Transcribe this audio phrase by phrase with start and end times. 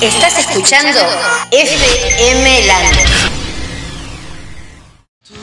[0.00, 1.00] Estás escuchando
[1.50, 2.96] FM Land.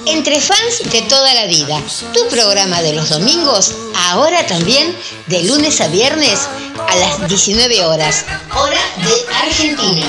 [0.05, 1.81] Entre fans de toda la vida,
[2.13, 4.95] tu programa de los domingos, ahora también
[5.27, 6.47] de lunes a viernes
[6.87, 8.23] a las 19 horas,
[8.55, 10.07] hora de Argentina,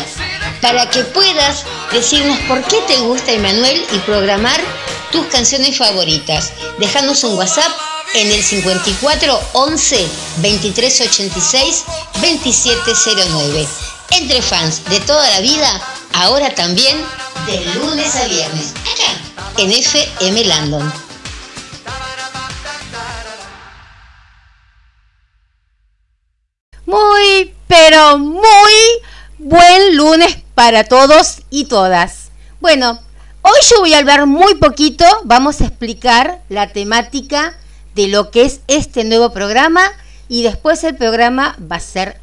[0.61, 4.61] para que puedas decirnos por qué te gusta Emanuel y programar
[5.11, 6.53] tus canciones favoritas.
[6.79, 7.73] Dejanos un WhatsApp
[8.15, 11.85] en el 54 11 23 86
[12.21, 13.67] 2709
[14.11, 15.81] entre fans de toda la vida,
[16.15, 16.97] ahora también
[17.47, 20.93] de lunes a viernes, acá en FM Landon.
[26.87, 28.73] Muy, pero muy
[29.39, 32.31] buen lunes para todos y todas.
[32.61, 33.01] Bueno,
[33.43, 37.59] hoy yo voy a hablar muy poquito, vamos a explicar la temática
[37.95, 39.83] de lo que es este nuevo programa
[40.29, 42.21] y después el programa va a ser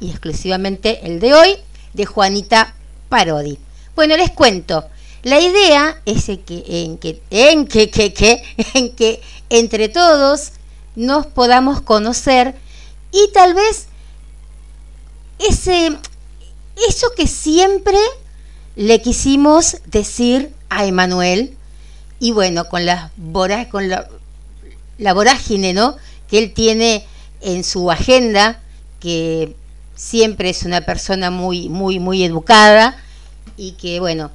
[0.00, 1.56] y exclusivamente el de hoy,
[1.92, 2.74] de Juanita
[3.10, 3.58] Parodi.
[3.94, 4.86] Bueno, les cuento.
[5.24, 8.42] La idea es que, en que, en que, que, que,
[8.74, 10.52] en que entre todos
[10.96, 12.54] nos podamos conocer
[13.12, 13.88] y tal vez
[15.38, 15.98] ese,
[16.88, 17.98] eso que siempre
[18.74, 21.58] le quisimos decir a Emanuel,
[22.20, 23.12] y bueno, con la,
[23.70, 24.08] con la,
[24.96, 25.96] la vorágine ¿no?
[26.28, 27.04] que él tiene
[27.42, 28.61] en su agenda,
[29.02, 29.56] que
[29.96, 32.96] siempre es una persona muy, muy, muy educada
[33.56, 34.30] y que, bueno,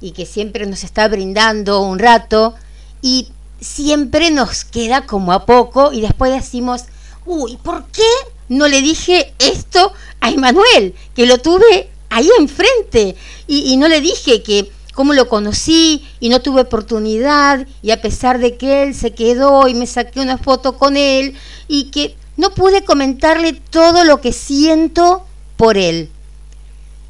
[0.00, 2.54] y que siempre nos está brindando un rato
[3.00, 3.28] y
[3.60, 6.84] siempre nos queda como a poco y después decimos,
[7.24, 8.10] uy, ¿por qué
[8.48, 10.94] no le dije esto a Emanuel?
[11.14, 13.14] Que lo tuve ahí enfrente
[13.46, 18.02] y, y no le dije que cómo lo conocí y no tuve oportunidad y a
[18.02, 21.36] pesar de que él se quedó y me saqué una foto con él
[21.68, 25.26] y que no pude comentarle todo lo que siento
[25.58, 26.10] por él.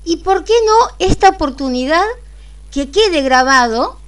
[0.05, 2.05] ¿Y por qué no esta oportunidad
[2.73, 3.99] que quede grabado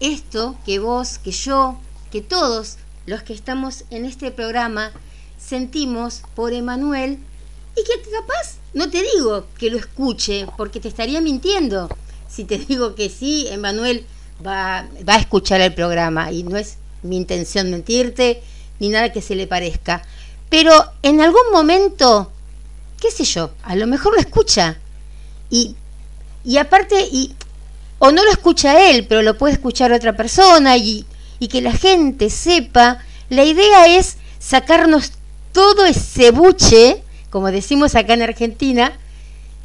[0.00, 1.78] esto que vos, que yo,
[2.10, 2.76] que todos
[3.06, 4.90] los que estamos en este programa
[5.38, 7.20] sentimos por Emanuel
[7.76, 11.88] y que capaz, no te digo que lo escuche, porque te estaría mintiendo
[12.28, 14.06] si te digo que sí, Emanuel
[14.44, 18.42] va, va a escuchar el programa y no es mi intención mentirte
[18.80, 20.02] ni nada que se le parezca.
[20.54, 22.30] Pero en algún momento,
[23.00, 24.78] qué sé yo, a lo mejor lo escucha.
[25.50, 25.74] Y,
[26.44, 27.34] y aparte, y,
[27.98, 31.06] o no lo escucha él, pero lo puede escuchar otra persona y,
[31.40, 32.98] y que la gente sepa.
[33.30, 35.14] La idea es sacarnos
[35.50, 38.92] todo ese buche, como decimos acá en Argentina,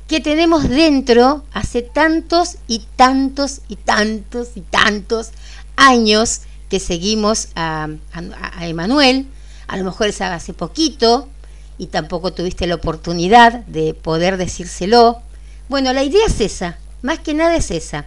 [0.07, 5.29] que tenemos dentro hace tantos y tantos y tantos y tantos
[5.75, 9.27] años que seguimos a, a, a Emanuel,
[9.69, 11.29] a lo mejor es hace poquito
[11.77, 15.21] y tampoco tuviste la oportunidad de poder decírselo.
[15.69, 18.05] Bueno, la idea es esa, más que nada es esa.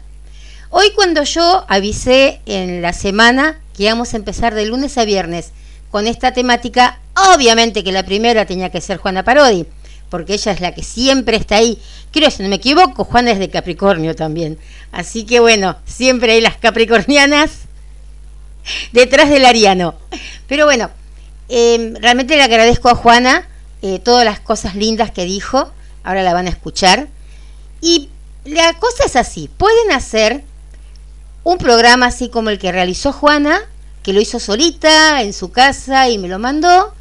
[0.71, 5.53] Hoy cuando yo avisé en la semana que íbamos a empezar de lunes a viernes
[5.93, 6.99] con esta temática,
[7.35, 9.65] obviamente que la primera tenía que ser Juana Parodi,
[10.11, 11.79] porque ella es la que siempre está ahí.
[12.11, 14.59] Creo, si no me equivoco, Juana es de Capricornio también.
[14.91, 17.51] Así que bueno, siempre hay las capricornianas
[18.93, 19.95] detrás del ariano.
[20.49, 20.91] Pero bueno,
[21.55, 23.47] eh, realmente le agradezco a Juana
[23.83, 25.71] eh, todas las cosas lindas que dijo.
[26.03, 27.09] Ahora la van a escuchar.
[27.83, 28.09] Y
[28.47, 29.51] la cosa es así.
[29.59, 30.45] Pueden hacer
[31.45, 33.61] un programa así como el que realizó Juana,
[34.03, 36.95] que lo hizo solita en su casa y me lo mandó.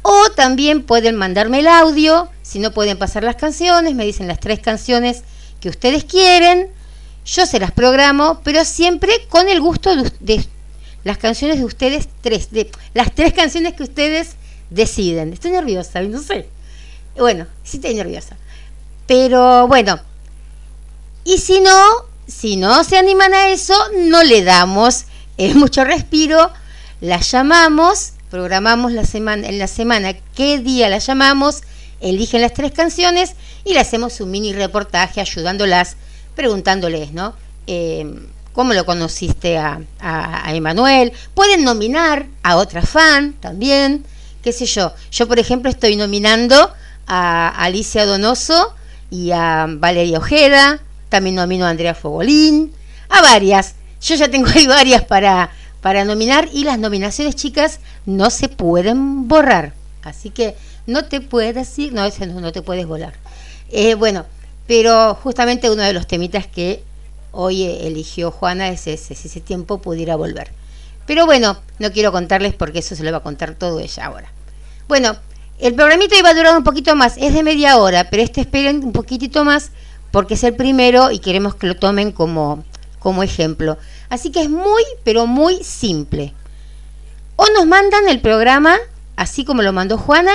[0.00, 2.30] O también pueden mandarme el audio.
[2.40, 5.24] Si no pueden pasar las canciones, me dicen las tres canciones
[5.60, 6.70] que ustedes quieren.
[7.26, 10.48] Yo se las programo, pero siempre con el gusto de, de
[11.08, 14.36] las canciones de ustedes, tres, de las tres canciones que ustedes
[14.68, 15.32] deciden.
[15.32, 16.48] Estoy nerviosa, no sé.
[17.16, 18.36] Bueno, sí estoy nerviosa.
[19.06, 19.98] Pero bueno,
[21.24, 21.80] y si no,
[22.26, 25.06] si no se animan a eso, no le damos
[25.54, 26.50] mucho respiro,
[27.00, 31.62] la llamamos, programamos la semana, en la semana qué día la llamamos,
[32.00, 33.32] eligen las tres canciones
[33.64, 35.96] y le hacemos un mini reportaje ayudándolas,
[36.34, 37.34] preguntándoles, ¿no?
[37.66, 38.04] Eh,
[38.52, 41.12] cómo lo conociste a, a, Emanuel.
[41.34, 44.04] Pueden nominar a otra fan también,
[44.42, 44.92] qué sé yo.
[45.10, 46.72] Yo, por ejemplo, estoy nominando
[47.06, 48.74] a Alicia Donoso
[49.10, 52.72] y a Valeria Ojeda, también nomino a Andrea Fogolín,
[53.08, 53.74] a varias.
[54.00, 55.50] Yo ya tengo ahí varias para,
[55.80, 59.72] para nominar y las nominaciones, chicas, no se pueden borrar.
[60.02, 60.56] Así que
[60.86, 63.14] no te puedes no, no, no te puedes volar.
[63.70, 64.24] Eh, bueno,
[64.66, 66.82] pero justamente uno de los temitas que
[67.32, 70.50] hoy eligió Juana ese, ese, si ese tiempo pudiera volver.
[71.06, 74.32] Pero bueno, no quiero contarles porque eso se lo va a contar todo ella ahora.
[74.88, 75.16] Bueno,
[75.58, 78.84] El programito iba a durar un poquito más, es de media hora, pero este esperen
[78.84, 79.72] un poquitito más
[80.12, 82.64] porque es el primero y queremos que lo tomen como,
[83.00, 83.76] como ejemplo.
[84.08, 86.32] Así que es muy, pero muy simple.
[87.34, 88.76] O nos mandan el programa,
[89.16, 90.32] así como lo mandó Juana,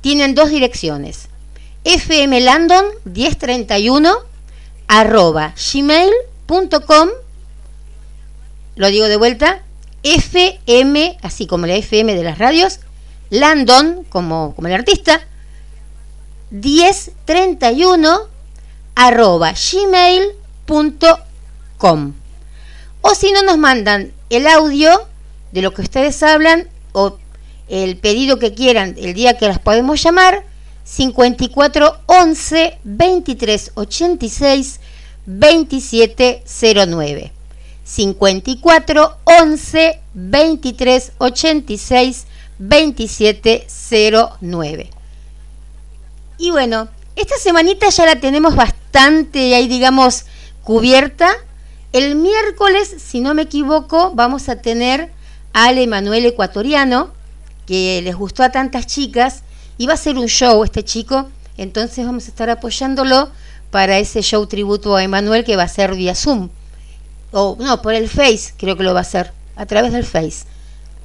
[0.00, 1.28] tienen dos direcciones.
[1.84, 4.16] fmlandon 1031
[4.88, 7.08] arroba gmail.com
[8.76, 9.62] lo digo de vuelta,
[10.02, 12.80] FM, así como la FM de las radios,
[13.30, 15.26] Landon, como, como el artista,
[16.50, 18.20] 1031
[18.94, 21.14] arroba gmail.com.
[23.00, 25.08] O si no nos mandan el audio
[25.52, 27.16] de lo que ustedes hablan o
[27.68, 30.44] el pedido que quieran el día que las podemos llamar,
[30.86, 34.80] 54 11 23 86
[35.26, 37.32] 2709.
[37.84, 42.26] 54 11 23 86
[42.58, 43.66] 27
[44.40, 44.90] 09.
[46.38, 50.26] Y bueno, esta semanita ya la tenemos bastante ahí, digamos,
[50.62, 51.32] cubierta.
[51.92, 55.10] El miércoles, si no me equivoco, vamos a tener
[55.52, 57.10] al Emanuel Ecuatoriano,
[57.66, 59.42] que les gustó a tantas chicas,
[59.78, 63.30] y va a ser un show este chico, entonces vamos a estar apoyándolo
[63.70, 66.48] para ese show tributo a Emanuel que va a ser vía Zoom
[67.32, 70.44] o no, por el Face creo que lo va a hacer, a través del Face.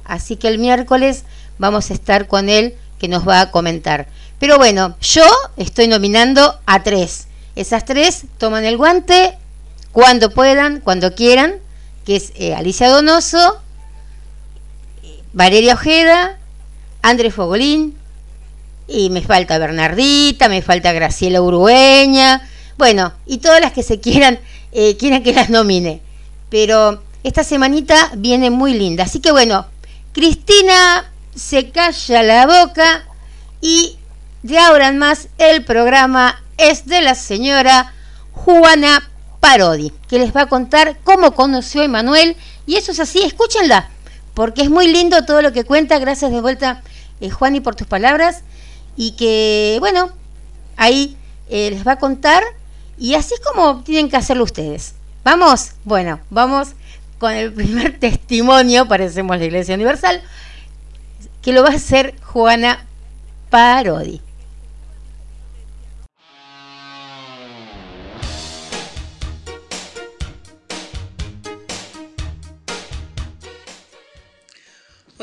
[0.04, 1.24] Así que el miércoles
[1.58, 4.08] vamos a estar con él que nos va a comentar.
[4.38, 5.24] Pero bueno, yo
[5.56, 7.26] estoy nominando a tres.
[7.54, 9.36] Esas tres toman el guante
[9.92, 11.56] cuando puedan, cuando quieran,
[12.04, 13.60] que es eh, Alicia Donoso,
[15.32, 16.38] Valeria Ojeda,
[17.02, 17.96] Andrés Fogolín,
[18.92, 22.48] y me falta Bernardita, me falta Graciela Urueña,
[22.78, 24.38] bueno, y todas las que se quieran,
[24.72, 26.02] eh, quieran que las nomine
[26.52, 29.04] pero esta semanita viene muy linda.
[29.04, 29.64] Así que bueno,
[30.12, 33.06] Cristina se calla la boca
[33.62, 33.96] y
[34.42, 37.94] de ahora en más el programa es de la señora
[38.32, 39.10] Juana
[39.40, 42.36] Parodi, que les va a contar cómo conoció a Emanuel.
[42.66, 43.88] Y eso es así, escúchenla,
[44.34, 45.98] porque es muy lindo todo lo que cuenta.
[45.98, 46.82] Gracias de vuelta,
[47.22, 48.42] eh, Juani, por tus palabras.
[48.96, 50.10] Y que, bueno,
[50.76, 51.16] ahí
[51.48, 52.42] eh, les va a contar.
[52.98, 54.94] Y así es como tienen que hacerlo ustedes.
[55.24, 55.72] ¿Vamos?
[55.84, 56.70] Bueno, vamos
[57.18, 60.22] con el primer testimonio, parecemos la Iglesia Universal,
[61.40, 62.86] que lo va a hacer Juana
[63.50, 64.20] Parodi.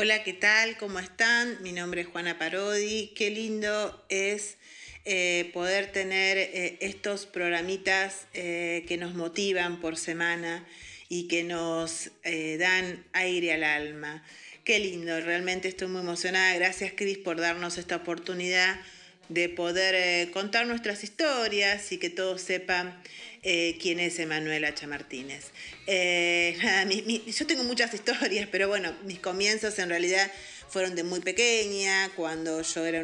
[0.02, 0.78] Hola, ¿qué tal?
[0.78, 1.62] ¿Cómo están?
[1.62, 3.12] Mi nombre es Juana Parodi.
[3.14, 4.56] Qué lindo es
[5.04, 10.66] eh, poder tener eh, estos programitas eh, que nos motivan por semana
[11.10, 14.24] y que nos dan aire al alma.
[14.64, 16.54] Qué lindo, realmente estoy muy emocionada.
[16.54, 18.80] Gracias Cris por darnos esta oportunidad
[19.28, 22.98] de poder contar nuestras historias y que todos sepan
[23.42, 24.86] quién es Emanuel H.
[24.86, 25.50] Martínez.
[25.86, 30.30] yo tengo muchas historias, pero bueno, mis comienzos en realidad
[30.68, 33.00] fueron de muy pequeña, cuando yo era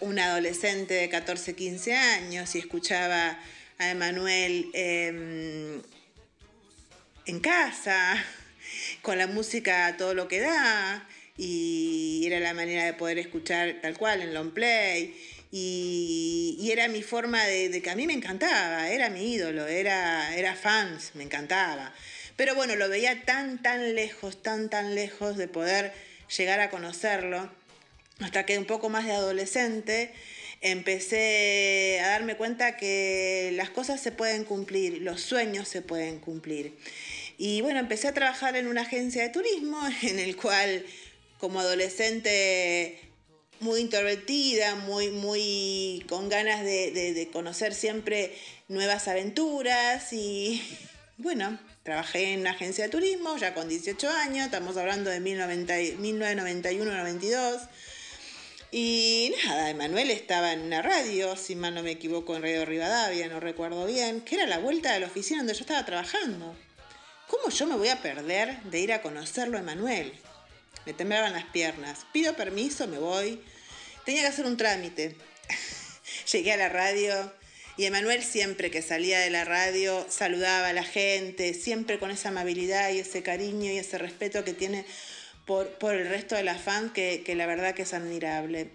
[0.00, 3.38] una adolescente de 14, 15 años y escuchaba
[3.78, 5.80] a Emanuel em,
[7.24, 8.22] en casa,
[9.02, 13.96] con la música todo lo que da, y era la manera de poder escuchar tal
[13.96, 15.16] cual en long play.
[15.52, 20.54] Y, era mi forma de, que a mí me encantaba, era mi ídolo, era, era
[20.54, 21.92] fans, me encantaba.
[22.36, 25.92] Pero bueno, lo veía tan, tan lejos, tan, tan lejos de poder
[26.36, 27.50] llegar a conocerlo
[28.20, 30.12] hasta que un poco más de adolescente
[30.60, 36.76] empecé a darme cuenta que las cosas se pueden cumplir, los sueños se pueden cumplir.
[37.38, 40.84] Y bueno, empecé a trabajar en una agencia de turismo en el cual
[41.38, 43.09] como adolescente
[43.60, 48.36] muy introvertida, muy, muy con ganas de, conocer siempre
[48.68, 50.60] nuevas aventuras y
[51.18, 57.68] bueno, trabajé en una agencia de turismo ya con 18 años, estamos hablando de 1991-92
[58.72, 63.28] y nada, Emanuel estaba en una radio, si mal no me equivoco, en Radio Rivadavia,
[63.28, 66.54] no recuerdo bien, que era la vuelta de la oficina donde yo estaba trabajando.
[67.26, 70.12] ¿Cómo yo me voy a perder de ir a conocerlo a Emanuel?
[70.86, 72.06] Me temblaban las piernas.
[72.12, 73.40] Pido permiso, me voy.
[74.04, 75.16] Tenía que hacer un trámite.
[76.32, 77.32] Llegué a la radio
[77.76, 82.28] y Emanuel siempre que salía de la radio saludaba a la gente, siempre con esa
[82.28, 84.84] amabilidad y ese cariño y ese respeto que tiene
[85.46, 88.70] por, el resto de la fan, que, la verdad que es admirable.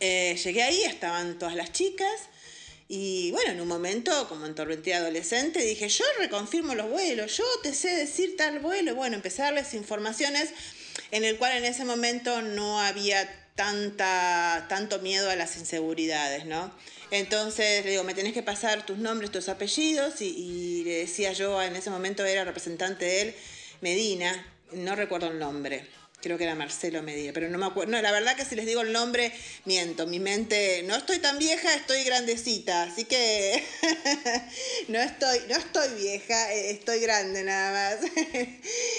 [0.00, 2.28] Eh, llegué ahí, estaban todas las chicas.
[2.88, 7.72] Y bueno, en un momento, como entorpentía adolescente, dije, yo reconfirmo los vuelos, yo te
[7.72, 8.94] sé decir tal vuelo.
[8.94, 10.50] Bueno, empecé a informaciones
[11.10, 16.70] en el cual en ese momento no había tanta, tanto miedo a las inseguridades, ¿no?
[17.10, 21.32] Entonces le digo, me tenés que pasar tus nombres, tus apellidos, y, y, le decía
[21.32, 23.34] yo, en ese momento era representante de él,
[23.80, 25.86] Medina, no recuerdo el nombre
[26.26, 27.92] creo que era Marcelo Medina, pero no me acuerdo.
[27.92, 29.32] No, la verdad que si les digo el nombre,
[29.64, 30.08] miento.
[30.08, 33.62] Mi mente, no estoy tan vieja, estoy grandecita, así que
[34.88, 38.10] no, estoy, no estoy vieja, eh, estoy grande nada más.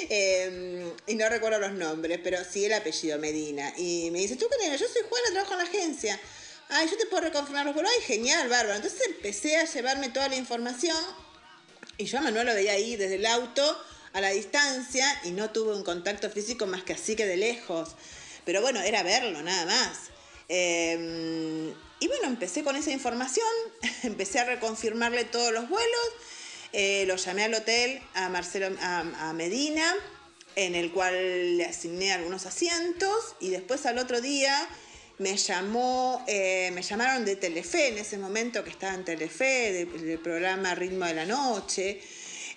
[0.10, 3.74] Em, y no recuerdo los nombres, pero sí el apellido Medina.
[3.77, 4.79] Y me dice, ¿tú qué tienes?
[4.79, 6.19] Yo soy Juana, trabajo en la agencia.
[6.69, 8.77] Ay, yo te puedo reconfirmar los Ay, genial, bárbaro.
[8.77, 10.98] Entonces empecé a llevarme toda la información
[11.98, 13.77] y yo a Manuel lo veía ahí desde el auto
[14.17, 17.95] a la distancia y no tuve un contacto físico más que así que de lejos.
[18.45, 20.00] Pero bueno, era verlo nada más.
[20.50, 21.69] Em,
[22.00, 23.47] y bueno, empecé con esa información,
[24.03, 26.09] empecé a reconfirmarle todos los vuelos,
[26.74, 29.93] eh, lo llamé al hotel a Marcelo a, Medina,
[30.55, 34.67] en el cual le asigné algunos asientos y después al otro día
[35.19, 40.19] me llamó, eh, me llamaron de Telefe en ese momento que estaba en Telefe, del
[40.19, 42.01] programa Ritmo de la Noche.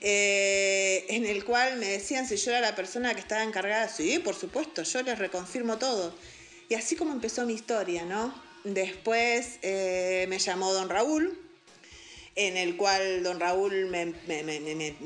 [0.03, 3.89] Eh, en el cual me decían si yo era la persona que estaba encargada.
[3.89, 6.15] Sí, por supuesto, yo les reconfirmo todo.
[6.69, 8.35] Y así como empezó mi historia, ¿no?
[8.65, 11.39] Después eh, me llamó don Raúl,
[12.35, 14.15] en el cual don Raúl me,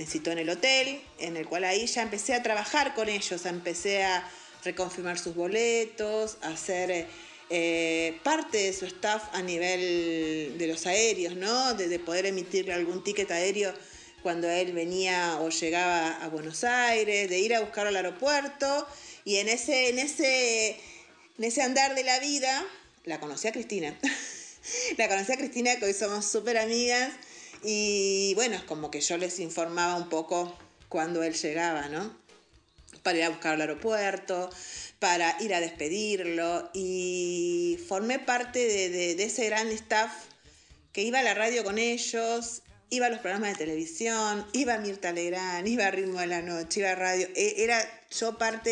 [0.07, 4.05] citó en el hotel, en el cual ahí ya empecé a trabajar con ellos, empecé
[4.05, 4.29] a
[4.65, 7.07] reconfirmar sus boletos, a hacer
[7.51, 11.75] eh, parte de su staff a nivel de los aéreos, ¿no?
[11.75, 13.75] De, de poder emitirle algún ticket aéreo
[14.25, 18.89] cuando él venía o llegaba a Buenos Aires, de ir a buscarlo al aeropuerto.
[19.23, 20.71] Y en ese, en ese,
[21.37, 22.65] en ese andar de la vida,
[23.05, 23.95] la conocí a Cristina.
[24.97, 27.13] la conocí a Cristina, que hoy somos súper amigas.
[27.63, 30.57] Y bueno, es como que yo les informaba un poco
[30.89, 32.17] cuando él llegaba, ¿no?
[33.03, 34.49] Para ir a buscar al aeropuerto,
[35.01, 36.71] para ir a despedirlo.
[36.73, 40.13] Y formé parte de ese gran staff
[40.95, 42.63] que iba a la radio con ellos
[42.95, 46.43] iba a los programas de televisión, iba a Mirta Legrand, iba a Ritmo de la
[46.43, 47.29] Noche, iba a radio.
[47.35, 47.79] E, era
[48.11, 48.71] yo parte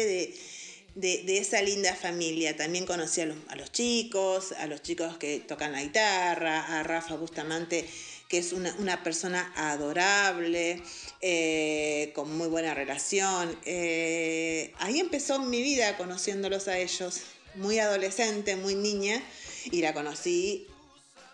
[0.95, 2.57] de, esa linda familia.
[2.57, 7.85] También conocí a los, chicos, a los chicos que tocan la guitarra, a Rafa Bustamante,
[8.29, 10.81] que es una, persona adorable,
[11.21, 13.59] eh, con muy buena relación.
[13.65, 17.23] Eh, ahí empezó mi vida conociéndolos a ellos,
[17.57, 19.21] muy adolescente, muy niña,
[19.65, 20.69] y la conocí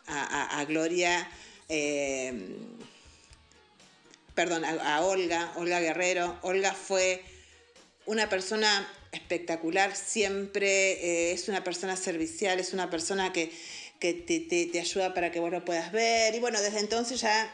[0.07, 1.29] a Gloria
[1.69, 2.33] eh,
[4.35, 6.39] perdón, a, Olga, Olga Guerrero.
[6.43, 7.23] Olga fue
[8.07, 13.53] una persona espectacular, siempre eh, es una persona servicial, es una persona que,
[14.01, 16.35] te, ayuda para que vos lo puedas ver.
[16.35, 17.53] Y bueno, desde entonces ya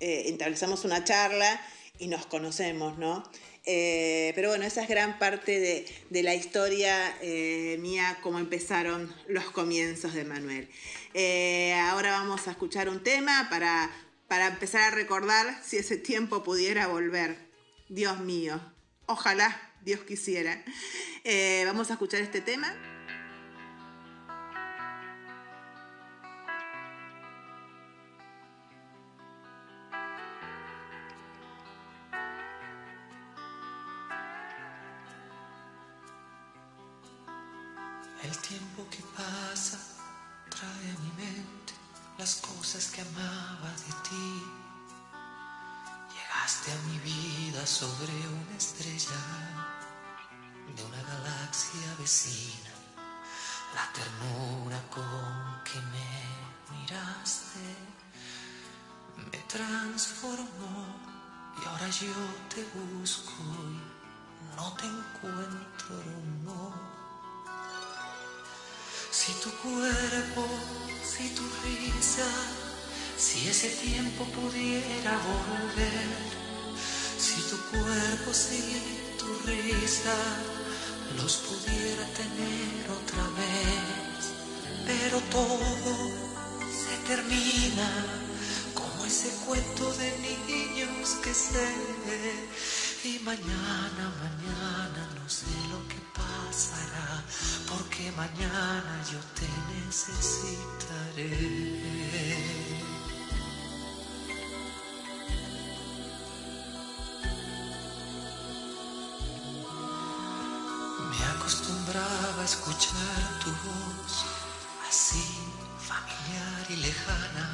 [0.00, 0.36] eh,
[0.84, 1.60] una charla
[2.00, 3.22] y nos conocemos, ¿no?
[3.66, 9.44] Eh, pero bueno, esa es gran parte de, la historia eh, mía, cómo empezaron los
[9.50, 10.68] comienzos de Manuel.
[11.14, 13.90] Eh, ahora vamos a escuchar un tema para,
[14.28, 17.36] para empezar a recordar si ese tiempo pudiera volver.
[17.88, 18.60] Dios mío,
[19.06, 20.64] ojalá Dios quisiera.
[21.66, 22.89] vamos a escuchar este tema.
[69.90, 70.46] Cuerpo,
[71.02, 72.28] si tu risa,
[73.16, 76.08] si ese tiempo pudiera volver,
[77.18, 78.62] si tu cuerpo, si
[79.18, 80.16] tu risa,
[81.16, 84.20] los pudiera tener otra vez,
[84.86, 85.94] pero todo
[86.82, 87.88] se termina
[88.74, 91.68] como ese cuento de niños que sé,
[93.04, 97.22] y mañana, mañana no sé lo que pasará
[97.66, 101.30] porque mañana yo te necesitaré.
[111.08, 114.24] Me acostumbraba a escuchar tu voz
[114.88, 115.24] así
[115.78, 117.48] familiar y lejana,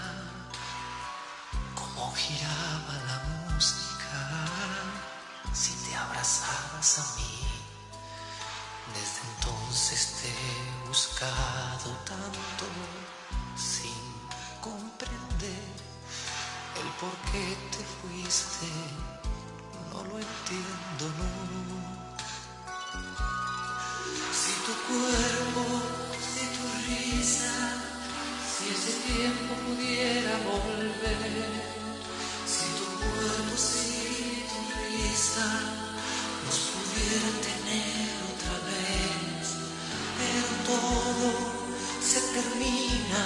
[1.75, 3.06] como giraba
[6.27, 7.47] abrazabas a mí.
[8.95, 12.67] Desde entonces te he buscado tanto
[13.57, 13.93] sin
[14.61, 15.69] comprender
[16.81, 18.67] el por qué te fuiste.
[19.93, 21.97] No lo entiendo, no.
[24.33, 25.63] Si tu cuerpo,
[26.35, 27.55] si tu risa,
[28.51, 31.51] si ese tiempo pudiera volver,
[32.47, 35.87] si tu cuerpo, si tu risa
[36.97, 39.45] pudiera tener otra vez,
[40.19, 41.29] pero todo
[42.01, 43.25] se termina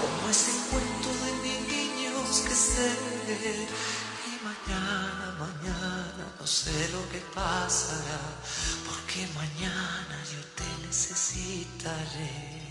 [0.00, 1.30] como ese cuento de
[1.70, 2.90] niños que sé.
[4.26, 8.20] Y mañana, mañana no sé lo que pasará,
[8.86, 12.61] porque mañana yo te necesitaré.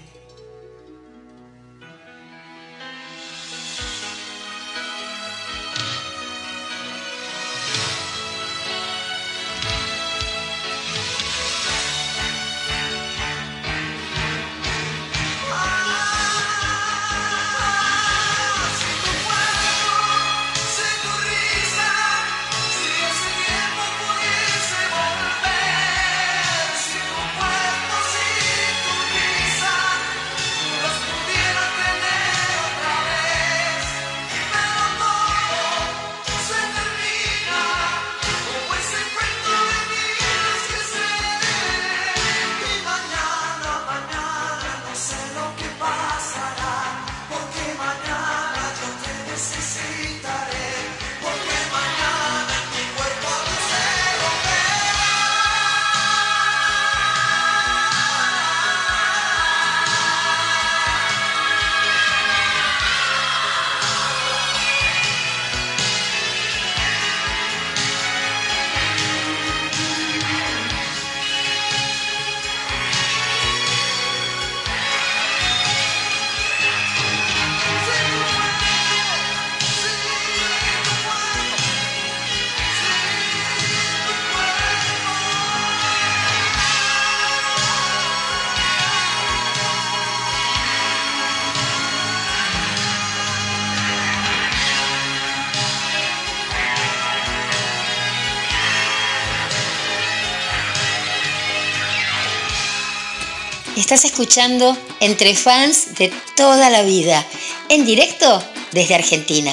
[103.92, 107.26] Estás escuchando Entre Fans de toda la vida,
[107.68, 109.52] en directo desde Argentina.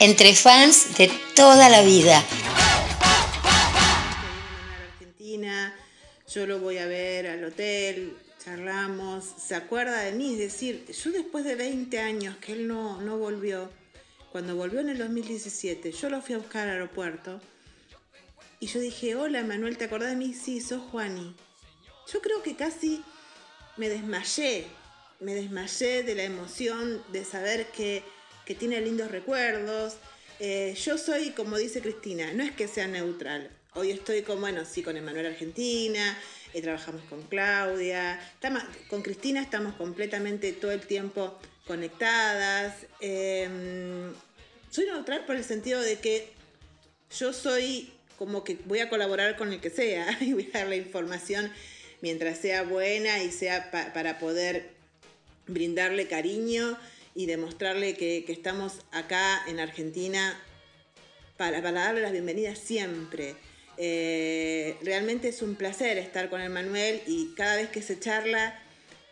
[0.00, 2.20] Entre Fans de toda la vida.
[6.26, 11.12] Yo lo voy a ver al hotel, charlamos, se acuerda de mí, es decir, yo
[11.12, 13.70] después de 20 años que él no, no volvió,
[14.32, 17.40] cuando volvió en el 2017, yo lo fui a buscar al aeropuerto
[18.58, 20.34] y yo dije, hola Manuel, ¿te acordás de mí?
[20.34, 21.36] Sí, sos Juani.
[22.12, 23.00] Yo creo que casi
[23.76, 24.66] me desmayé,
[25.20, 28.02] me desmayé de la emoción de saber que,
[28.44, 29.96] que tiene lindos recuerdos.
[30.40, 33.50] Eh, yo soy, como dice Cristina, no es que sea neutral.
[33.74, 36.16] Hoy estoy con, bueno, sí, con Emanuel Argentina,
[36.52, 38.20] eh, trabajamos con Claudia,
[38.88, 42.86] con Cristina estamos completamente todo el tiempo conectadas.
[43.00, 43.48] Eh,
[44.70, 46.32] soy neutral por el sentido de que
[47.18, 50.68] yo soy como que voy a colaborar con el que sea y voy a dar
[50.68, 51.50] la información
[52.04, 54.68] mientras sea buena y sea pa- para poder
[55.46, 56.78] brindarle cariño
[57.14, 60.38] y demostrarle que, que estamos acá en Argentina
[61.38, 63.36] para, para darle las bienvenidas siempre.
[63.78, 68.60] Eh, realmente es un placer estar con el Manuel y cada vez que se charla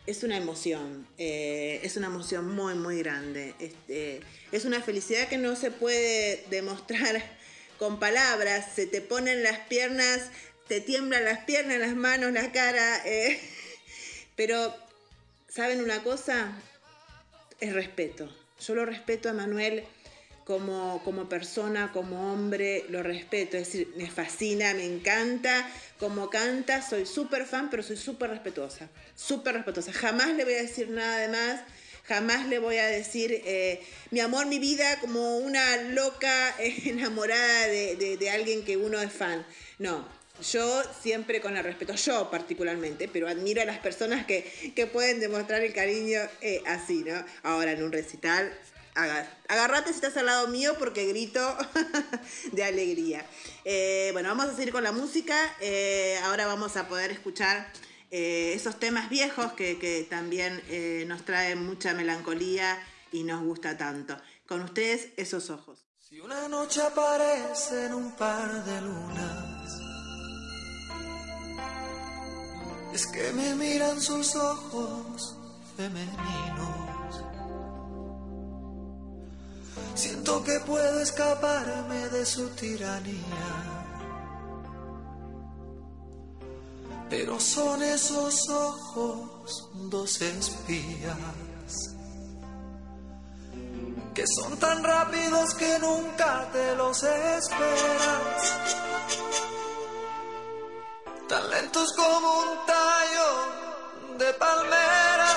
[0.05, 3.55] es una emoción, eh, es una emoción muy, muy grande.
[3.59, 4.19] Este,
[4.51, 7.23] es una felicidad que no se puede demostrar
[7.79, 10.29] con palabras, se te ponen las piernas,
[10.73, 13.39] te tiemblan las piernas, las manos, la cara, eh,
[14.35, 14.75] pero
[15.47, 16.51] ¿saben una cosa?
[17.59, 18.27] Es respeto.
[18.59, 19.83] Yo lo respeto a Manuel
[20.45, 23.55] como, como persona, como hombre, lo respeto.
[23.55, 28.89] Es decir, me fascina, me encanta como canta, soy súper fan, pero soy súper respetuosa.
[29.15, 29.93] Súper respetuosa.
[29.93, 31.61] Jamás le voy a decir nada de más.
[32.05, 38.17] Jamás le voy a decir eh, mi amor, mi vida, como una loca enamorada de-
[38.19, 39.45] de alguien que uno es fan.
[39.77, 44.87] No, yo siempre con el respeto, yo particularmente, pero admiro a las personas que, que
[44.87, 47.23] pueden demostrar el cariño eh, así, ¿no?
[47.43, 48.51] Ahora en un recital,
[48.95, 51.55] aga- agarrate si estás al lado mío porque grito
[52.51, 53.25] de alegría.
[53.63, 55.37] Eh, bueno, vamos a seguir con la música.
[55.61, 57.71] eh, ahora vamos a poder escuchar
[58.09, 60.61] esos temas viejos que, que también
[61.07, 62.77] nos traen mucha melancolía
[63.11, 64.15] y nos gusta tanto.
[64.47, 65.85] Con ustedes, esos ojos.
[65.97, 69.52] Si una noche aparecen un par de lunas,
[72.93, 75.35] es que me miran sus ojos
[75.75, 77.23] femeninos.
[79.95, 83.79] Siento que puedo escaparme de su tiranía.
[87.09, 91.17] Pero son esos ojos dos espías
[94.13, 98.62] que son tan rápidos que nunca te los esperas.
[101.33, 103.27] Tan lentos como un tallo
[104.19, 105.31] de palmera.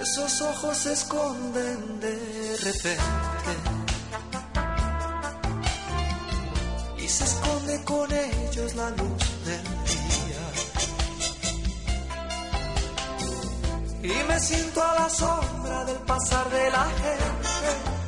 [0.00, 3.52] Esos ojos se esconden de repente.
[6.98, 10.44] Y se esconde con ellos la luz del día.
[14.04, 18.01] Y me siento a la sombra del pasar de la gente.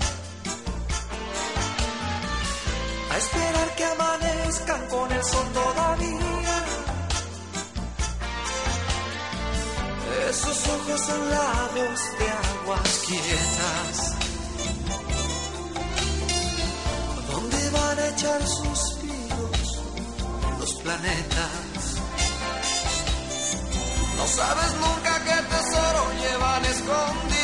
[3.14, 6.64] A esperar que amanezcan con el sol todavía.
[10.30, 13.96] Esos ojos son lagos de aguas quietas.
[17.30, 19.82] ¿Dónde van a echar suspiros
[20.58, 21.84] los planetas?
[24.16, 27.43] No sabes nunca qué tesoro llevan escondido.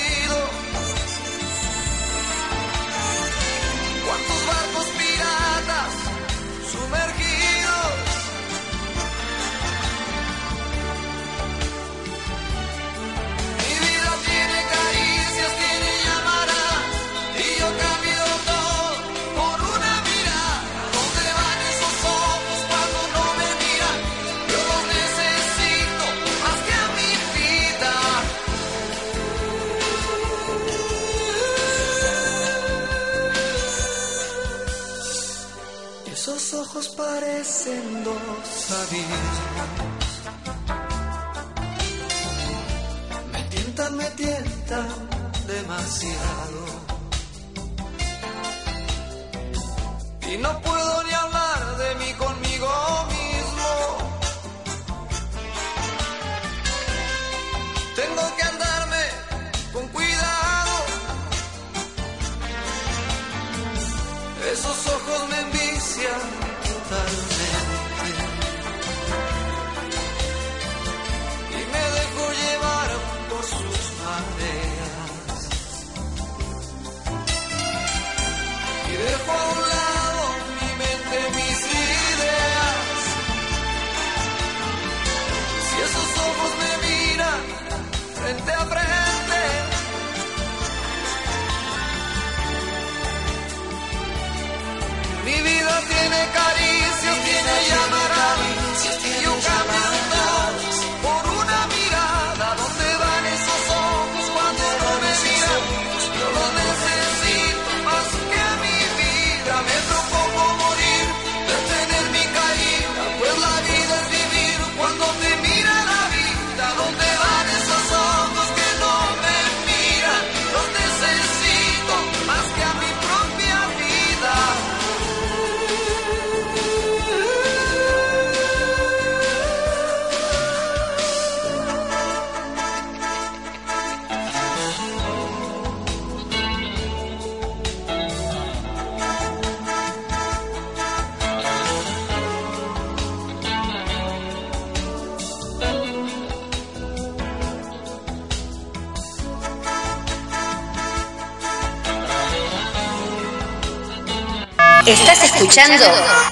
[155.50, 155.84] Escuchando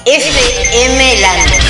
[0.05, 1.68] FM Land.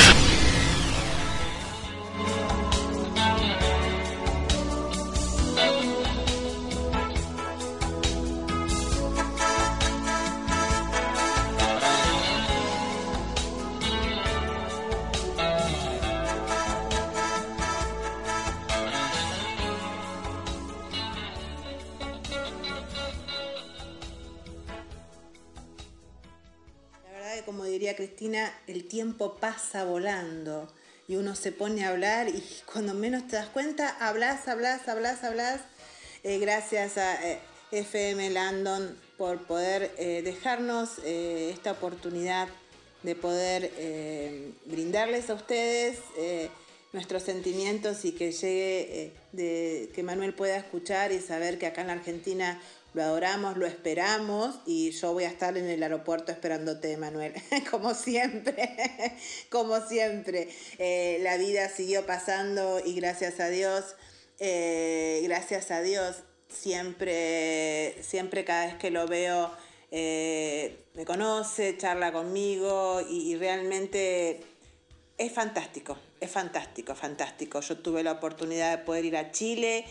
[28.00, 30.72] Cristina, el tiempo pasa volando
[31.10, 35.22] y uno se pone a hablar y cuando menos te das cuenta, hablas, hablas, hablas,
[35.26, 35.60] hablas.
[36.24, 37.40] Eh, gracias a eh,
[37.74, 42.48] FM Landon por poder eh, dejarnos esta oportunidad
[43.04, 43.70] de poder
[44.64, 46.00] brindarles a ustedes
[46.94, 51.88] nuestros sentimientos y que llegue, de, que Manuel pueda escuchar y saber que acá en
[51.88, 52.62] la Argentina
[52.94, 57.34] lo adoramos, lo esperamos y yo voy a estar en el aeropuerto esperándote, Manuel,
[57.72, 59.16] como siempre,
[59.50, 60.50] como siempre.
[60.78, 63.96] Eh, la vida siguió pasando y gracias a Dios,
[64.40, 69.52] eh, gracias a Dios siempre, siempre cada vez que lo veo
[69.92, 74.42] eh, me conoce, charla conmigo y, realmente
[75.18, 77.60] es fantástico, es fantástico, fantástico.
[77.62, 79.86] Yo tuve la oportunidad de poder ir a Chile,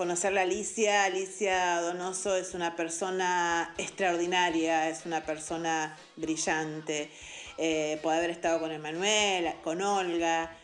[0.00, 1.04] conocer a Alicia.
[1.04, 7.10] Alicia Donoso es una persona extraordinaria, es una persona brillante.
[7.58, 10.56] Eh, poder haber estado con Emanuel, con Olga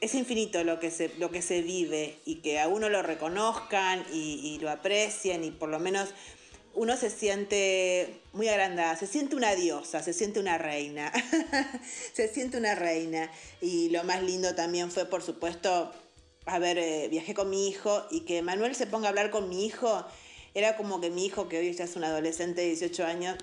[0.00, 4.06] es infinito lo que, se, lo que se vive y que a uno lo reconozcan
[4.12, 6.10] y, lo aprecien y por lo menos
[6.74, 11.12] uno se siente muy agrandada, se siente una diosa, se siente una reina,
[12.12, 13.28] se siente una reina.
[13.60, 15.92] Y lo más lindo también fue, por supuesto,
[16.48, 19.48] a ver, eh, viajé con mi hijo y que Manuel se ponga a hablar con
[19.48, 20.04] mi hijo,
[20.54, 23.36] era como que mi hijo, que hoy ya es un adolescente de 18 años,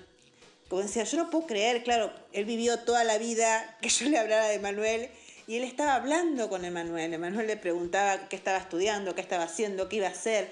[0.68, 4.18] como decía, yo no puedo creer, claro, él vivió toda la vida que yo le
[4.18, 5.08] hablara de Manuel
[5.46, 7.14] y él estaba hablando con Emanuel.
[7.14, 10.50] Emanuel le preguntaba qué estaba estudiando, qué estaba haciendo, qué iba a hacer.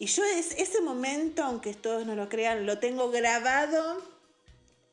[0.00, 4.02] Y yo ese momento, aunque todos no lo crean, lo tengo grabado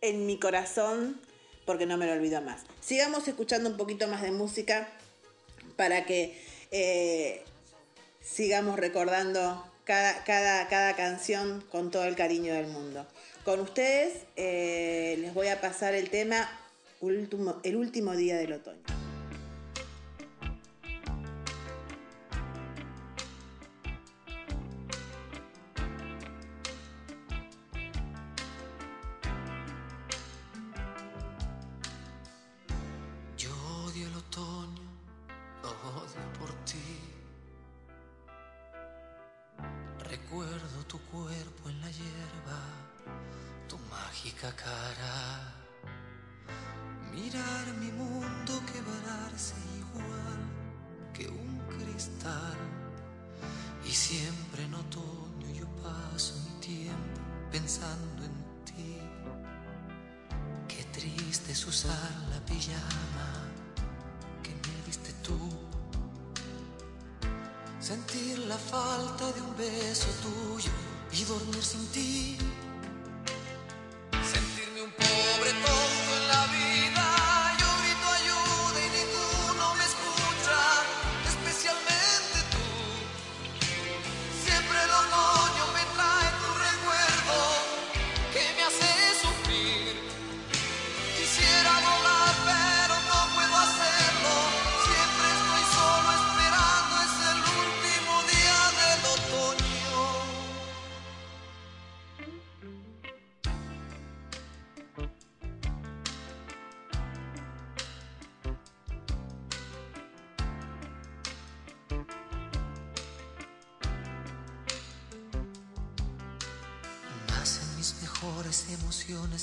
[0.01, 1.19] en mi corazón
[1.65, 2.61] porque no me lo olvido más.
[2.81, 4.87] Sigamos escuchando un poquito más de música
[5.75, 6.39] para que
[6.77, 7.41] eh,
[8.21, 13.07] sigamos recordando cada, cada, cada, canción con todo el cariño del mundo.
[13.45, 16.49] Con ustedes eh, les voy a pasar el tema
[17.63, 19.04] El último día del otoño.
[44.51, 45.53] Cara.
[47.11, 50.39] Mirar mi mundo quebrarse igual
[51.13, 52.57] que un cristal.
[53.85, 58.97] Y siempre en otoño yo paso mi tiempo pensando en ti.
[60.67, 63.29] Qué triste es usar la pijama
[64.43, 65.39] que me diste tú.
[67.79, 69.94] Sentir la falta de un beso
[71.27, 72.44] dormir sin ti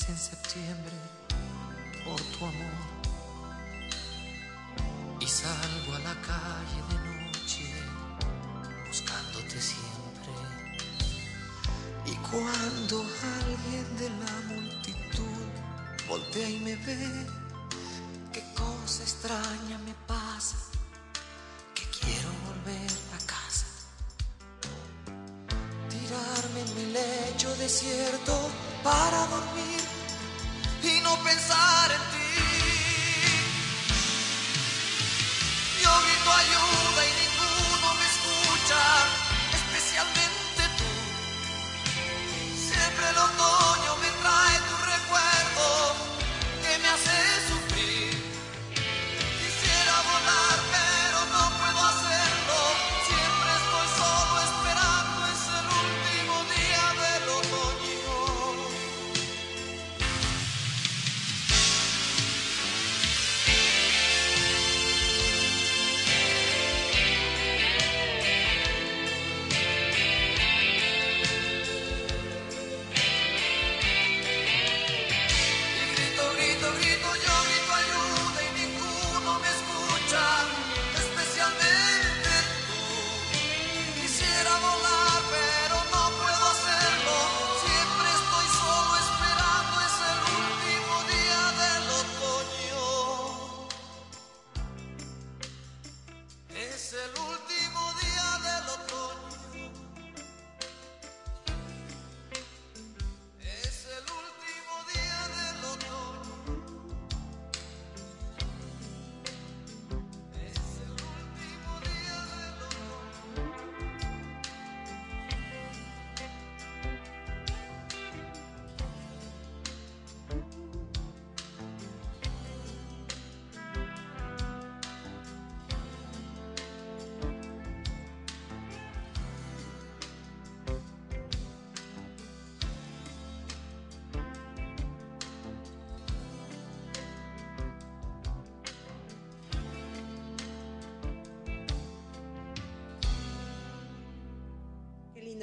[0.09, 0.93] en septiembre
[2.05, 2.79] por tu amor.
[5.21, 7.73] Y salgo a la calle de noche
[8.89, 10.33] buscándote siempre.
[12.07, 13.07] Y cuando
[13.41, 15.47] alguien de la multitud
[16.09, 17.27] voltea y me ve,
[18.33, 20.57] qué cosa extraña me pasa,
[21.75, 23.67] que quiero volver a casa.
[25.89, 28.42] Tirarme en mi lecho desierto
[28.83, 29.52] para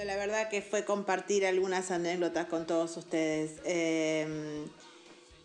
[0.05, 3.61] la verdad que fue compartir algunas anécdotas con todos ustedes.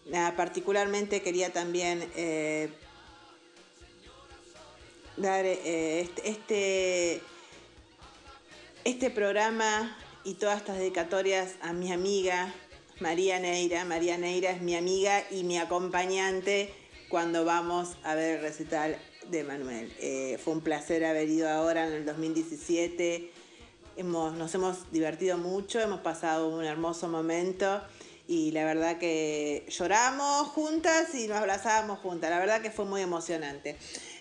[0.06, 2.68] Nada, particularmente quería también eh,
[5.16, 7.20] dar eh, este, este,
[8.84, 12.52] este programa y todas estas dedicatorias a mi amiga
[13.00, 13.86] María Neira.
[13.86, 16.74] María Neira es mi amiga y mi acompañante
[17.08, 18.98] cuando vamos a ver el recital
[19.30, 19.90] de Manuel.
[20.00, 23.30] Eh, fue un placer haber ido ahora en el 2017.
[23.96, 27.80] Hemos, nos hemos divertido mucho, hemos pasado un hermoso momento
[28.26, 32.30] y la verdad que lloramos juntas y nos abrazábamos juntas.
[32.30, 33.76] La verdad que fue muy emocionante.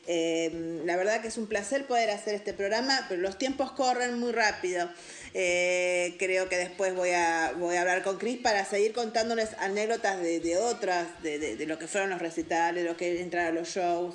[0.06, 4.20] Eh, la verdad que es un placer poder hacer este programa, pero los tiempos corren
[4.20, 4.90] muy rápido.
[5.36, 10.22] Eh, creo que después voy a, voy a hablar con Cris para seguir contándoles anécdotas
[10.22, 13.48] de, de otras, de, de, de, lo que fueron los recitales, lo que es entrar
[13.48, 14.14] a los shows,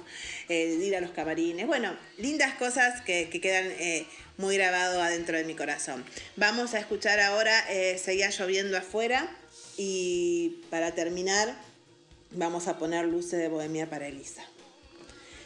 [0.48, 1.66] eh, ir a los camarines.
[1.66, 6.04] Bueno, lindas cosas que, que quedan eh, muy grabado adentro de mi corazón.
[6.36, 9.28] Vamos a escuchar ahora eh, Seguía lloviendo afuera
[9.76, 11.52] y para terminar
[12.30, 14.44] vamos a poner Luces de Bohemia para Elisa.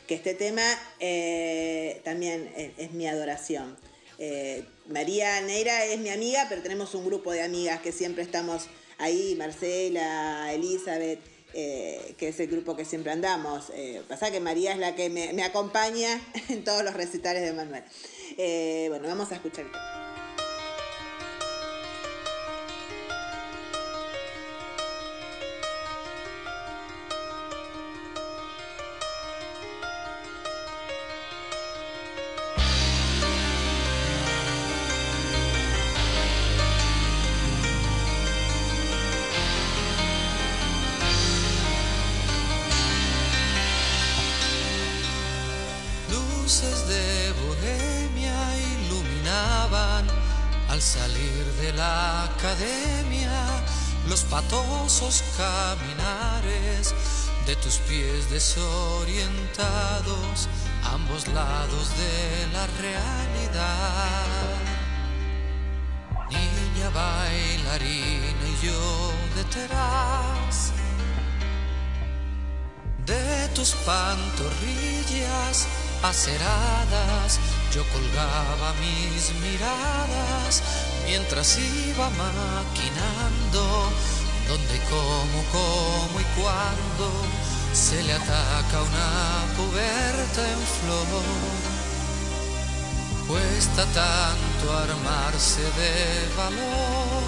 [0.06, 0.62] Que este tema
[2.04, 3.78] también es mi adoración.
[4.18, 8.66] Eh, María Neira es mi amiga, pero tenemos un grupo de amigas que siempre estamos
[8.98, 11.20] ahí, Marcela, Elizabeth,
[11.54, 13.70] eh, que es el grupo que siempre andamos.
[13.74, 17.52] Eh, pasa que María es la que me, me, acompaña en todos los recitales de
[17.52, 17.84] Manuel.
[18.88, 20.01] Bueno, vamos a escuchar.
[61.12, 64.26] Ambos lados de la realidad.
[66.30, 70.72] Niña bailarina y yo detrás
[73.04, 75.66] de tus pantorrillas
[76.02, 77.40] aceradas,
[77.74, 80.62] yo colgaba mis miradas
[81.06, 83.90] mientras iba maquinando
[84.48, 87.51] dónde, cómo, cómo y cuándo
[87.82, 89.10] se le ataca una
[89.56, 91.22] puberta en flor.
[93.26, 95.96] Cuesta tanto armarse de
[96.36, 97.22] valor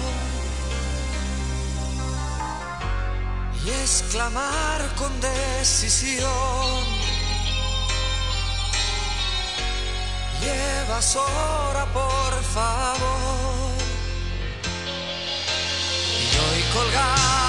[3.65, 6.83] y exclamar con decisión.
[10.41, 13.75] llevas hora, por favor.
[16.21, 17.44] Y hoy colgado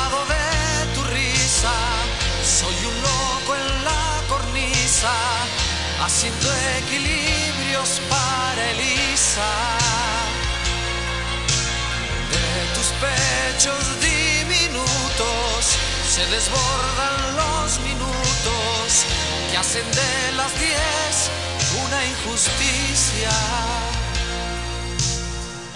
[6.05, 9.51] haciendo equilibrios para Elisa.
[12.33, 15.77] De tus pechos diminutos
[16.09, 19.05] se desbordan los minutos
[19.51, 21.31] que hacen de las diez
[21.85, 23.31] una injusticia.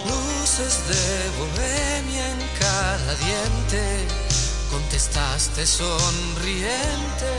[0.05, 4.07] Luces de bohemia en cada diente,
[4.71, 7.31] contestaste sonriente.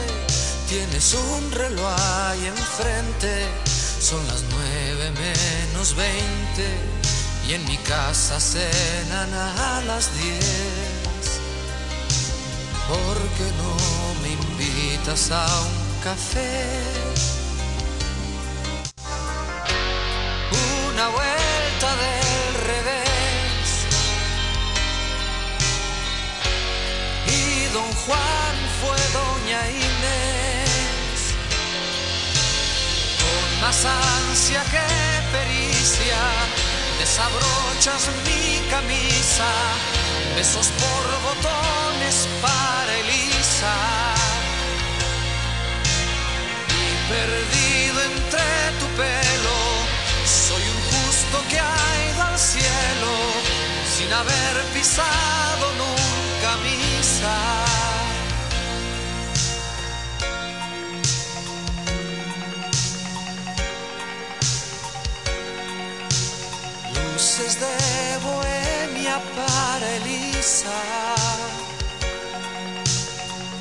[0.73, 2.01] Tienes un reloj
[2.31, 3.47] ahí enfrente,
[4.01, 6.67] son las nueve menos veinte
[7.47, 11.41] y en mi casa cenan a las diez.
[12.89, 13.75] ¿Por qué no
[14.23, 16.65] me invitas a un café?
[20.89, 23.69] una vuelta del revés.
[27.27, 28.42] Y don Juan
[33.81, 34.87] ansia que
[35.33, 36.21] pericia,
[36.99, 39.51] desabrochas mi camisa,
[40.37, 43.75] besos por botones para Elisa.
[46.69, 48.49] Y perdido entre
[48.79, 49.59] tu pelo
[50.27, 53.13] soy un justo que ha ido al cielo
[53.97, 57.72] sin haber pisado nunca misa.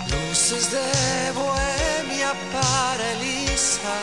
[0.10, 3.98] luces de bohemia para Elisa.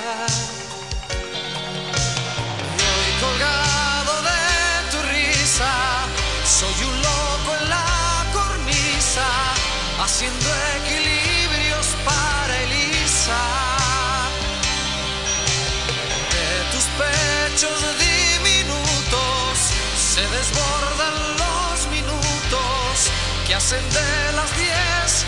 [2.76, 4.43] Y hoy colgado de
[4.93, 5.72] tu risa,
[6.45, 9.26] soy un loco en la cornisa
[10.05, 10.47] haciendo
[23.69, 25.27] hacen de las diez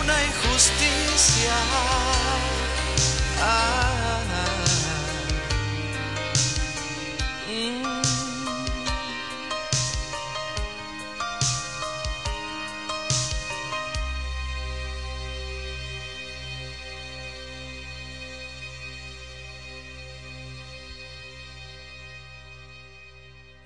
[0.00, 1.54] una injusticia.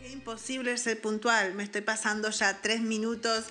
[0.04, 1.54] Imposible ser puntual.
[1.54, 3.44] Me estoy pasando ya tres minutos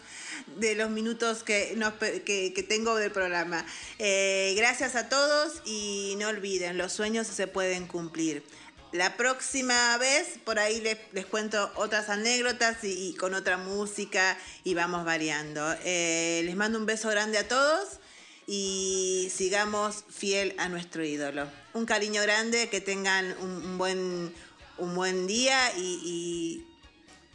[0.58, 1.78] de los minutos que,
[2.26, 3.66] que, tengo del programa.
[4.00, 8.44] Eh, gracias a todos y no olviden, los sueños se pueden cumplir.
[8.92, 14.74] La próxima vez por ahí les, les cuento otras anécdotas y, con otra música y
[14.74, 15.62] vamos variando.
[15.86, 18.00] Eh, les mando un beso grande a todos
[18.48, 21.48] y sigamos fiel a nuestro ídolo.
[21.74, 24.34] Un cariño grande, que tengan un, buen,
[24.78, 26.66] un buen día y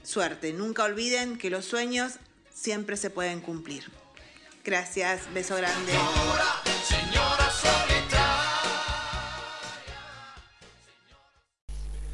[0.07, 0.53] suerte.
[0.53, 2.15] Nunca olviden que los sueños
[2.57, 3.85] siempre se pueden cumplir.
[4.65, 5.93] Gracias, beso grande.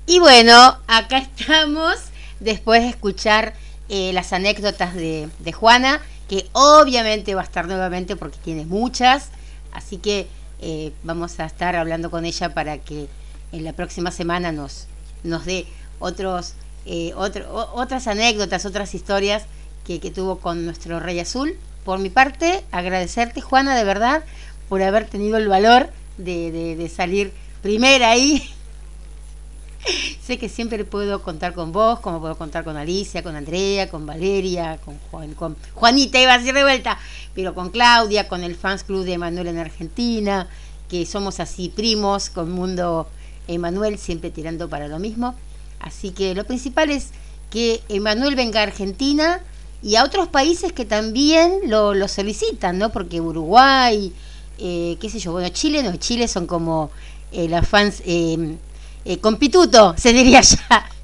[0.05, 1.97] Y bueno, acá estamos
[2.41, 3.55] después de escuchar
[3.89, 9.29] eh, las anécdotas de, de Juana, que obviamente va a estar nuevamente porque tiene muchas,
[9.73, 10.27] así que
[10.61, 13.09] eh, vamos a estar hablando con ella para que
[13.53, 14.87] en la próxima semana nos,
[15.23, 15.67] nos dé
[15.99, 19.45] otros, eh, otras anécdotas, otras historias
[19.85, 21.55] que, que tuvo con nuestro Rey Azul.
[21.85, 24.23] Por mi parte, agradecerte, Juana, de verdad,
[24.69, 28.43] por haber tenido el valor de, de- de salir primera ahí
[30.25, 34.07] Sé que siempre puedo contar con vos, como puedo contar con Alicia, con Andrea, con
[34.07, 36.99] Valeria, con, Juan, con Juanita, iba a decir de vuelta,
[37.35, 40.49] pero con Claudia, con el Fans Club de Emanuel en Argentina,
[40.89, 43.09] que somos así primos, con Mundo
[43.49, 45.35] Emanuel siempre tirando para lo mismo.
[45.81, 47.09] Así que lo principal es
[47.51, 49.41] que Emanuel venga a Argentina
[49.83, 52.91] y a otros países que también lo, lo solicitan, ¿no?
[52.91, 54.13] Porque Uruguay,
[54.59, 56.91] eh, qué sé yo, bueno, Chile no, Chile son como
[57.33, 58.57] eh, las fans eh,
[59.05, 60.89] eh, con pituto, se diría ya.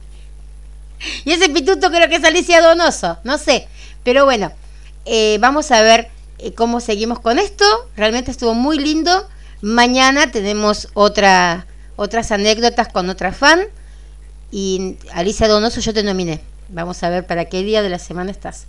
[1.25, 3.69] Y ese pituto creo que es Alicia Donoso, no sé.
[4.03, 4.51] Pero bueno,
[5.05, 7.65] eh, vamos a ver eh, cómo seguimos con esto.
[7.97, 9.29] Realmente estuvo muy lindo.
[9.61, 11.67] Mañana tenemos otra,
[11.97, 13.61] otras anécdotas con otra fan.
[14.51, 16.41] Y Alicia Donoso yo te nominé.
[16.69, 18.67] Vamos a ver para qué día de la semana estás.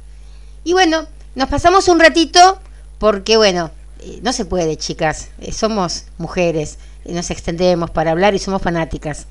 [0.64, 2.60] Y bueno, nos pasamos un ratito
[2.97, 5.30] porque bueno, eh, no se puede, chicas.
[5.39, 9.26] Eh, somos mujeres, eh, nos extendemos para hablar y somos fanáticas.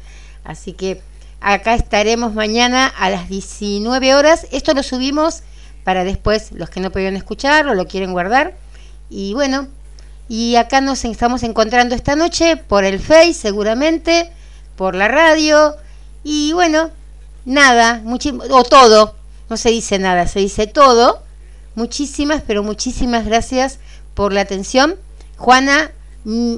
[0.45, 1.01] Así que
[1.41, 4.47] acá estaremos mañana a las 19 horas.
[4.51, 5.43] Esto lo subimos
[5.85, 8.55] para después los que no pudieron escuchar o lo quieren guardar.
[9.09, 9.69] Y bueno,
[10.29, 14.31] y acá nos estamos encontrando esta noche por el Face seguramente,
[14.77, 15.77] por la radio.
[16.23, 16.91] Y bueno,
[17.49, 18.03] nada,
[18.51, 19.15] o todo,
[19.49, 21.23] no se dice nada, se dice todo.
[21.75, 23.79] Muchísimas, pero muchísimas gracias
[24.15, 24.97] por la atención.
[25.37, 25.93] Juana,
[26.25, 26.57] mm,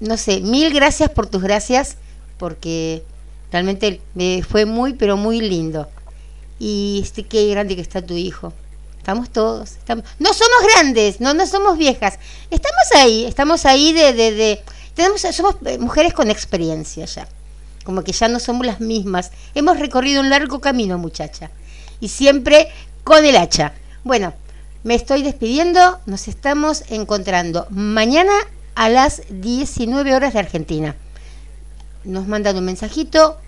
[0.00, 1.96] no sé, mil gracias por tus gracias,
[2.38, 3.02] porque
[3.50, 5.88] realmente me fue muy, pero muy lindo.
[6.58, 8.52] Y este, qué grande que está tu hijo.
[8.98, 9.72] Estamos todos.
[9.72, 12.18] Estamos, no somos grandes, no, no somos viejas.
[12.50, 14.12] Estamos ahí, estamos ahí de...
[14.12, 14.62] de, de-
[14.94, 17.28] tenemos, somos eh, mujeres con experiencia ya.
[17.86, 19.30] Como que ya no somos las mismas.
[19.54, 21.52] Hemos recorrido un largo camino, muchacha.
[22.00, 22.66] Y siempre
[23.04, 23.74] con el hacha.
[24.02, 24.34] Bueno,
[24.82, 26.00] me estoy despidiendo.
[26.04, 28.32] Nos estamos encontrando mañana
[28.74, 30.96] a las 19 horas de Argentina.
[32.02, 33.38] Nos mandan un mensajito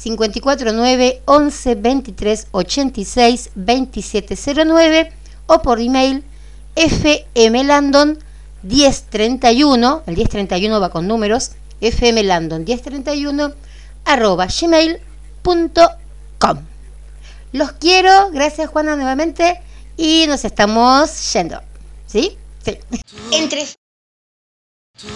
[0.00, 5.12] 549 11 23 86 2709
[5.46, 6.22] o por email
[6.76, 8.18] fmlandon
[8.62, 13.52] 1031, el 1031 va con números, fmlandon 1031
[14.04, 15.90] arroba gmail.com.
[17.52, 19.60] Los quiero, gracias Juana nuevamente
[19.96, 21.60] y nos estamos yendo.
[22.06, 22.36] ¿Sí?
[22.64, 22.78] Sí.
[23.32, 23.66] Entre,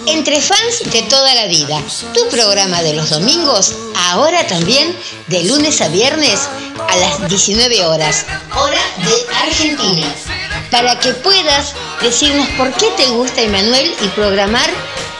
[0.06, 1.80] entre fans de toda la vida,
[2.12, 4.96] tu programa de los domingos, ahora también
[5.28, 6.48] de lunes a viernes
[6.88, 8.26] a las 19 horas,
[8.56, 10.06] hora de Argentina.
[10.70, 14.70] Para que puedas decirnos por qué te gusta Emanuel y programar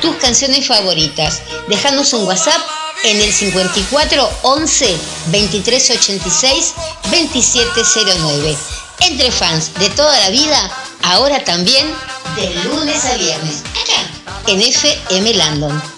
[0.05, 1.41] tus canciones favoritas.
[1.67, 2.61] Déjanos un WhatsApp
[3.05, 4.97] en el 54 11
[5.29, 6.75] 23 86
[7.11, 8.57] 2709.
[9.01, 10.71] Entre fans de toda la vida,
[11.03, 11.87] ahora también
[12.37, 15.94] de lunes a viernes, acá en FM Landon.